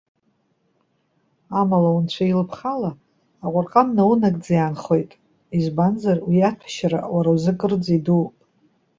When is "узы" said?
7.35-7.53